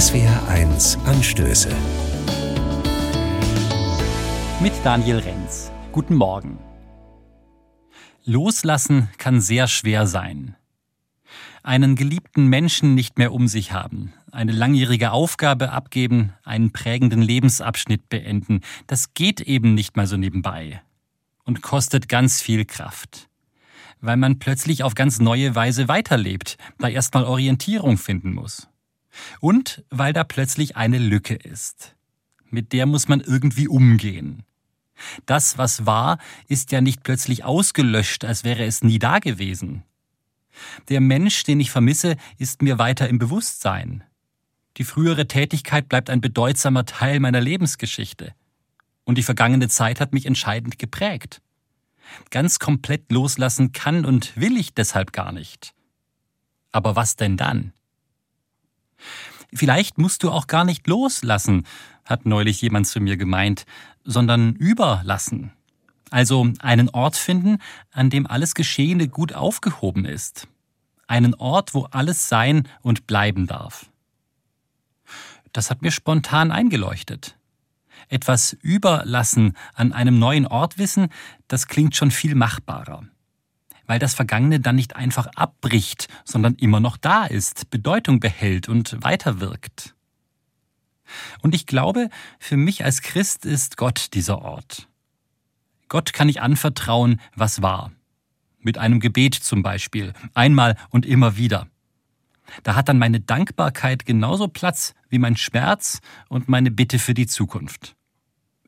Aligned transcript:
SWR1 0.00 0.96
Anstöße. 1.04 1.68
Mit 4.62 4.72
Daniel 4.82 5.18
Renz. 5.18 5.70
Guten 5.92 6.14
Morgen. 6.14 6.58
Loslassen 8.24 9.10
kann 9.18 9.42
sehr 9.42 9.68
schwer 9.68 10.06
sein. 10.06 10.56
Einen 11.62 11.96
geliebten 11.96 12.46
Menschen 12.46 12.94
nicht 12.94 13.18
mehr 13.18 13.30
um 13.30 13.46
sich 13.46 13.72
haben, 13.72 14.14
eine 14.32 14.52
langjährige 14.52 15.10
Aufgabe 15.12 15.70
abgeben, 15.70 16.32
einen 16.44 16.72
prägenden 16.72 17.20
Lebensabschnitt 17.20 18.08
beenden, 18.08 18.62
das 18.86 19.12
geht 19.12 19.42
eben 19.42 19.74
nicht 19.74 19.98
mal 19.98 20.06
so 20.06 20.16
nebenbei 20.16 20.80
und 21.44 21.60
kostet 21.60 22.08
ganz 22.08 22.40
viel 22.40 22.64
Kraft. 22.64 23.28
Weil 24.00 24.16
man 24.16 24.38
plötzlich 24.38 24.82
auf 24.82 24.94
ganz 24.94 25.20
neue 25.20 25.54
Weise 25.54 25.88
weiterlebt, 25.88 26.56
da 26.78 26.88
erstmal 26.88 27.24
Orientierung 27.24 27.98
finden 27.98 28.32
muss. 28.32 28.69
Und 29.40 29.84
weil 29.90 30.12
da 30.12 30.24
plötzlich 30.24 30.76
eine 30.76 30.98
Lücke 30.98 31.34
ist. 31.34 31.96
Mit 32.48 32.72
der 32.72 32.86
muss 32.86 33.08
man 33.08 33.20
irgendwie 33.20 33.68
umgehen. 33.68 34.44
Das, 35.26 35.56
was 35.56 35.86
war, 35.86 36.18
ist 36.46 36.72
ja 36.72 36.80
nicht 36.80 37.02
plötzlich 37.02 37.44
ausgelöscht, 37.44 38.24
als 38.24 38.44
wäre 38.44 38.64
es 38.64 38.82
nie 38.82 38.98
da 38.98 39.18
gewesen. 39.18 39.84
Der 40.88 41.00
Mensch, 41.00 41.44
den 41.44 41.60
ich 41.60 41.70
vermisse, 41.70 42.16
ist 42.38 42.62
mir 42.62 42.78
weiter 42.78 43.08
im 43.08 43.18
Bewusstsein. 43.18 44.04
Die 44.76 44.84
frühere 44.84 45.26
Tätigkeit 45.26 45.88
bleibt 45.88 46.10
ein 46.10 46.20
bedeutsamer 46.20 46.84
Teil 46.84 47.20
meiner 47.20 47.40
Lebensgeschichte. 47.40 48.34
Und 49.04 49.18
die 49.18 49.22
vergangene 49.22 49.68
Zeit 49.68 50.00
hat 50.00 50.12
mich 50.12 50.26
entscheidend 50.26 50.78
geprägt. 50.78 51.40
Ganz 52.30 52.58
komplett 52.58 53.10
loslassen 53.10 53.72
kann 53.72 54.04
und 54.04 54.36
will 54.36 54.56
ich 54.56 54.74
deshalb 54.74 55.12
gar 55.12 55.32
nicht. 55.32 55.72
Aber 56.72 56.96
was 56.96 57.16
denn 57.16 57.36
dann? 57.36 57.72
Vielleicht 59.52 59.98
musst 59.98 60.22
du 60.22 60.30
auch 60.30 60.46
gar 60.46 60.64
nicht 60.64 60.86
loslassen, 60.86 61.66
hat 62.04 62.26
neulich 62.26 62.60
jemand 62.60 62.86
zu 62.86 63.00
mir 63.00 63.16
gemeint, 63.16 63.66
sondern 64.04 64.54
überlassen. 64.54 65.52
Also 66.10 66.48
einen 66.58 66.88
Ort 66.90 67.16
finden, 67.16 67.58
an 67.92 68.10
dem 68.10 68.26
alles 68.26 68.54
Geschehene 68.54 69.08
gut 69.08 69.32
aufgehoben 69.32 70.04
ist. 70.04 70.48
Einen 71.06 71.34
Ort, 71.34 71.74
wo 71.74 71.84
alles 71.84 72.28
sein 72.28 72.68
und 72.82 73.06
bleiben 73.06 73.46
darf. 73.46 73.90
Das 75.52 75.70
hat 75.70 75.82
mir 75.82 75.90
spontan 75.90 76.52
eingeleuchtet. 76.52 77.36
Etwas 78.08 78.56
überlassen, 78.60 79.56
an 79.74 79.92
einem 79.92 80.18
neuen 80.18 80.46
Ort 80.46 80.78
wissen, 80.78 81.08
das 81.48 81.66
klingt 81.66 81.94
schon 81.94 82.10
viel 82.10 82.34
machbarer. 82.34 83.04
Weil 83.90 83.98
das 83.98 84.14
Vergangene 84.14 84.60
dann 84.60 84.76
nicht 84.76 84.94
einfach 84.94 85.26
abbricht, 85.34 86.06
sondern 86.24 86.54
immer 86.54 86.78
noch 86.78 86.96
da 86.96 87.24
ist, 87.24 87.70
Bedeutung 87.70 88.20
behält 88.20 88.68
und 88.68 88.96
weiterwirkt. 89.02 89.96
Und 91.42 91.56
ich 91.56 91.66
glaube, 91.66 92.08
für 92.38 92.56
mich 92.56 92.84
als 92.84 93.02
Christ 93.02 93.44
ist 93.44 93.76
Gott 93.76 94.14
dieser 94.14 94.42
Ort. 94.42 94.86
Gott 95.88 96.12
kann 96.12 96.28
ich 96.28 96.40
anvertrauen, 96.40 97.20
was 97.34 97.62
war. 97.62 97.90
Mit 98.60 98.78
einem 98.78 99.00
Gebet 99.00 99.34
zum 99.34 99.64
Beispiel, 99.64 100.12
einmal 100.34 100.76
und 100.90 101.04
immer 101.04 101.36
wieder. 101.36 101.66
Da 102.62 102.76
hat 102.76 102.88
dann 102.88 102.98
meine 102.98 103.18
Dankbarkeit 103.18 104.06
genauso 104.06 104.46
Platz 104.46 104.94
wie 105.08 105.18
mein 105.18 105.36
Schmerz 105.36 105.98
und 106.28 106.48
meine 106.48 106.70
Bitte 106.70 107.00
für 107.00 107.14
die 107.14 107.26
Zukunft. 107.26 107.96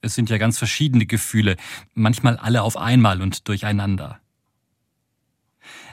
Es 0.01 0.17
sind 0.17 0.31
ja 0.31 0.39
ganz 0.39 0.59
verschiedene 0.59 1.07
Gefühle, 1.07 1.55
manchmal 1.95 2.39
alle 2.39 2.63
auf 2.63 2.77
einmal 2.77 3.23
und 3.23 3.47
durcheinander. 3.47 4.19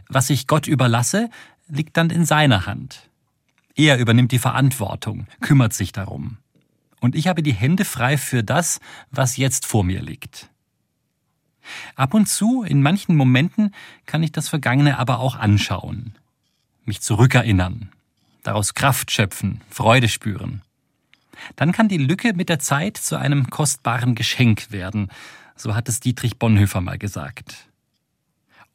Was 0.07 0.29
ich 0.29 0.47
Gott 0.47 0.67
überlasse, 0.67 1.29
liegt 1.67 1.97
dann 1.97 2.09
in 2.09 2.25
seiner 2.25 2.65
Hand. 2.65 3.09
Er 3.75 3.97
übernimmt 3.97 4.31
die 4.31 4.39
Verantwortung, 4.39 5.27
kümmert 5.39 5.73
sich 5.73 5.91
darum. 5.91 6.37
Und 6.99 7.15
ich 7.15 7.27
habe 7.27 7.43
die 7.43 7.53
Hände 7.53 7.85
frei 7.85 8.17
für 8.17 8.43
das, 8.43 8.79
was 9.11 9.37
jetzt 9.37 9.65
vor 9.65 9.83
mir 9.83 10.01
liegt. 10.01 10.49
Ab 11.95 12.13
und 12.13 12.27
zu, 12.27 12.63
in 12.63 12.81
manchen 12.81 13.15
Momenten, 13.15 13.73
kann 14.05 14.23
ich 14.23 14.31
das 14.31 14.49
Vergangene 14.49 14.97
aber 14.97 15.19
auch 15.19 15.35
anschauen, 15.35 16.15
mich 16.85 17.01
zurückerinnern, 17.01 17.89
daraus 18.43 18.73
Kraft 18.73 19.11
schöpfen, 19.11 19.61
Freude 19.69 20.09
spüren. 20.09 20.61
Dann 21.55 21.71
kann 21.71 21.87
die 21.87 21.97
Lücke 21.97 22.33
mit 22.33 22.49
der 22.49 22.59
Zeit 22.59 22.97
zu 22.97 23.17
einem 23.17 23.49
kostbaren 23.49 24.15
Geschenk 24.15 24.71
werden, 24.71 25.09
so 25.55 25.75
hat 25.75 25.87
es 25.89 25.99
Dietrich 25.99 26.37
Bonhoeffer 26.37 26.81
mal 26.81 26.97
gesagt. 26.97 27.69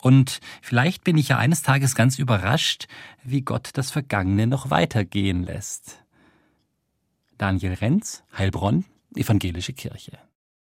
Und 0.04 0.40
vielleicht 0.60 1.02
bin 1.02 1.16
ich 1.16 1.28
ja 1.28 1.38
eines 1.38 1.62
Tages 1.62 1.94
ganz 1.94 2.18
überrascht, 2.18 2.88
wie 3.22 3.40
Gott 3.40 3.70
das 3.72 3.90
Vergangene 3.90 4.46
noch 4.46 4.68
weitergehen 4.68 5.44
lässt. 5.44 6.04
Daniel 7.38 7.72
Renz, 7.72 8.22
Heilbronn, 8.36 8.84
Evangelische 9.14 9.72
Kirche. 9.72 10.18